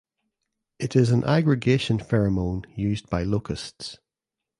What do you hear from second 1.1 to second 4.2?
an aggregation pheromone used by locusts.